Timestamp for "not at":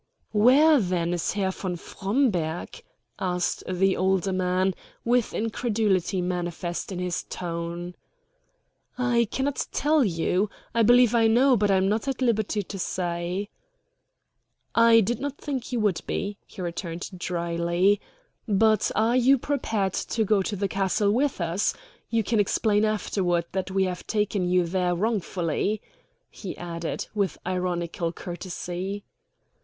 11.87-12.19